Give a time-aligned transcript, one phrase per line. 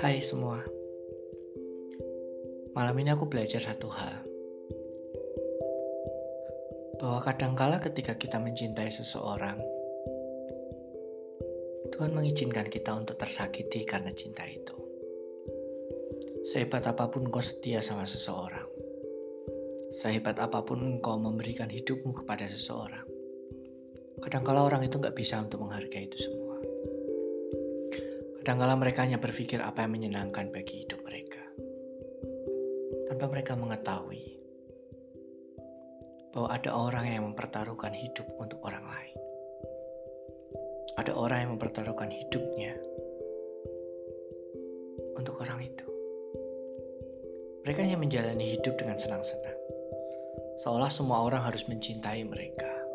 [0.00, 0.64] Hai semua,
[2.72, 4.24] malam ini aku belajar satu hal
[6.96, 9.60] bahwa kadangkala ketika kita mencintai seseorang,
[11.92, 14.72] Tuhan mengizinkan kita untuk tersakiti karena cinta itu.
[16.48, 18.64] Sehebat apa pun kau setia sama seseorang,
[20.00, 23.15] sehebat apa pun engkau memberikan hidupmu kepada seseorang,
[24.22, 26.56] kadangkala orang itu nggak bisa untuk menghargai itu semua.
[28.40, 31.42] Kadangkala mereka hanya berpikir apa yang menyenangkan bagi hidup mereka.
[33.10, 34.38] Tanpa mereka mengetahui
[36.36, 39.16] bahwa ada orang yang mempertaruhkan hidup untuk orang lain.
[41.00, 42.76] Ada orang yang mempertaruhkan hidupnya
[45.16, 45.88] untuk orang itu.
[47.66, 49.58] Mereka hanya menjalani hidup dengan senang-senang.
[50.62, 52.85] Seolah semua orang harus mencintai mereka.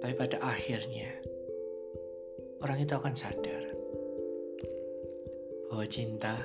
[0.00, 1.12] Tapi pada akhirnya,
[2.64, 3.68] orang itu akan sadar
[5.68, 6.40] bahwa cinta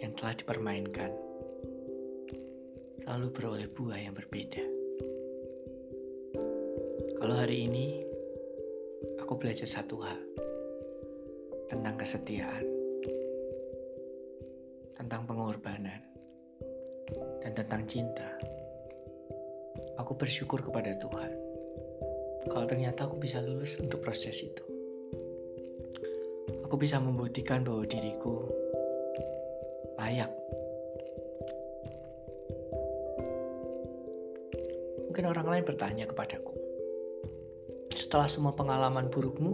[0.00, 1.12] yang telah dipermainkan
[3.04, 4.64] selalu beroleh buah yang berbeda.
[7.20, 8.00] Kalau hari ini
[9.20, 10.16] aku belajar satu hal
[11.68, 12.64] tentang kesetiaan,
[14.96, 16.00] tentang pengorbanan,
[17.44, 18.40] dan tentang cinta.
[20.00, 21.51] Aku bersyukur kepada Tuhan
[22.50, 24.72] kalau ternyata aku bisa lulus untuk proses itu
[26.72, 28.48] aku bisa membuktikan bahwa diriku
[30.00, 30.32] layak.
[35.04, 36.56] Mungkin orang lain bertanya kepadaku,
[37.92, 39.52] setelah semua pengalaman burukmu,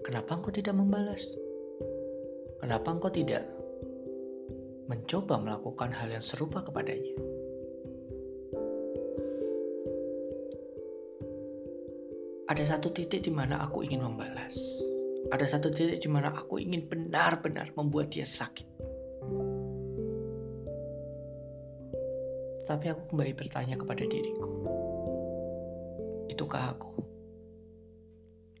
[0.00, 1.20] kenapa engkau tidak membalas?
[2.56, 3.44] Kenapa engkau tidak
[4.88, 7.12] mencoba melakukan hal yang serupa kepadanya?
[12.52, 14.82] Ada satu titik di mana aku ingin membalas
[15.32, 18.68] ada satu titik di mana aku ingin benar-benar membuat dia sakit.
[22.68, 24.44] Tapi aku kembali bertanya kepada diriku.
[26.28, 26.90] Itukah aku?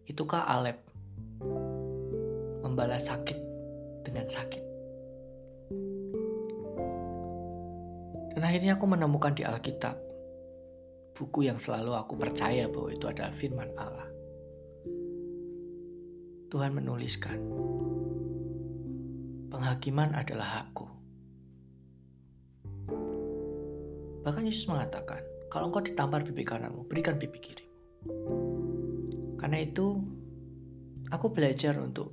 [0.08, 0.80] Itukah Alep
[2.64, 3.36] membalas sakit
[4.08, 4.64] dengan sakit?
[8.32, 10.11] Dan akhirnya aku menemukan di Alkitab
[11.12, 14.12] buku yang selalu aku percaya bahwa itu adalah firman Allah
[16.52, 17.40] Tuhan menuliskan,
[19.48, 20.84] penghakiman adalah hakku.
[24.20, 27.72] Bahkan Yesus mengatakan, kalau engkau ditampar pipi kananmu, berikan pipi kirimu.
[29.40, 29.96] Karena itu,
[31.08, 32.12] aku belajar untuk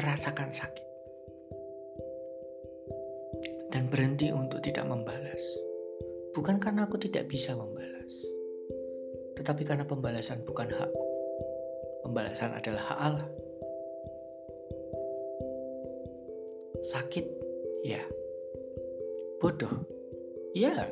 [0.00, 0.86] merasakan sakit.
[3.76, 5.65] Dan berhenti untuk tidak membalas.
[6.36, 8.12] Bukan karena aku tidak bisa membalas.
[9.40, 11.06] Tetapi karena pembalasan bukan hakku
[12.06, 13.30] pembalasan adalah hak Allah.
[16.86, 17.26] Sakit,
[17.82, 17.98] ya.
[19.42, 19.74] Bodoh,
[20.54, 20.86] ya.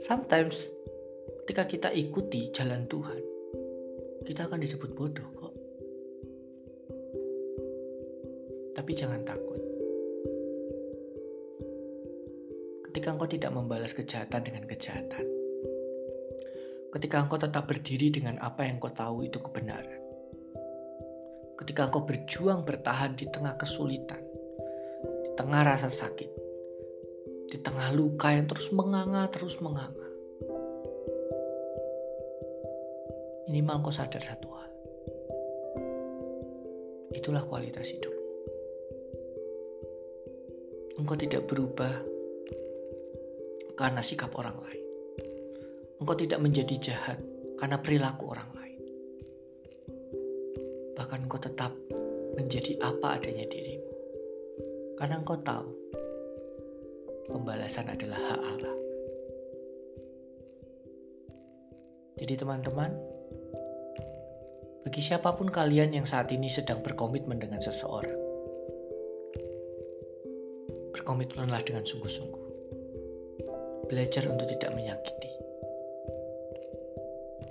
[0.00, 0.72] Sometimes
[1.44, 3.20] ketika kita ikuti jalan Tuhan,
[4.24, 5.54] kita akan disebut bodoh kok.
[8.74, 9.63] Tapi jangan takut.
[13.04, 15.28] Ketika engkau tidak membalas kejahatan dengan kejahatan,
[16.88, 20.00] ketika engkau tetap berdiri dengan apa yang kau tahu itu kebenaran.
[21.60, 24.24] Ketika engkau berjuang bertahan di tengah kesulitan,
[25.20, 26.30] di tengah rasa sakit,
[27.52, 30.08] di tengah luka yang terus menganga, terus menganga.
[33.52, 34.70] Minimal engkau sadar satu hal.
[37.12, 38.24] Itulah kualitas hidupmu.
[41.04, 42.13] Engkau tidak berubah
[43.74, 44.84] karena sikap orang lain
[46.04, 47.18] engkau tidak menjadi jahat
[47.56, 48.80] karena perilaku orang lain.
[51.00, 51.72] Bahkan engkau tetap
[52.36, 53.88] menjadi apa adanya dirimu.
[55.00, 55.72] Karena engkau tahu
[57.32, 58.76] pembalasan adalah hak Allah.
[62.20, 62.92] Jadi teman-teman,
[64.84, 68.20] bagi siapa pun kalian yang saat ini sedang berkomitmen dengan seseorang,
[70.94, 72.43] berkomitmenlah dengan sungguh-sungguh.
[73.94, 75.24] Belajar untuk tidak menyakiti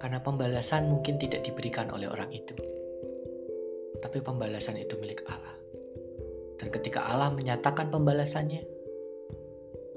[0.04, 2.52] karena pembalasan mungkin tidak diberikan oleh orang itu.
[4.04, 5.56] Tapi pembalasan itu milik Allah.
[6.60, 8.68] Dan ketika Allah menyatakan pembalasannya,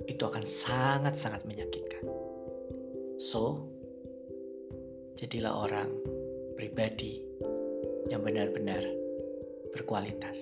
[0.07, 2.07] itu akan sangat-sangat menyakitkan.
[3.19, 3.67] So,
[5.19, 5.91] jadilah orang
[6.55, 7.27] pribadi
[8.07, 8.87] yang benar-benar
[9.75, 10.39] berkualitas.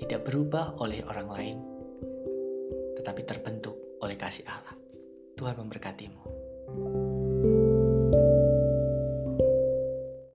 [0.00, 1.58] Tidak berubah oleh orang lain,
[2.96, 4.83] tetapi terbentuk oleh kasih Allah.
[5.44, 6.24] Tuhan memberkatimu.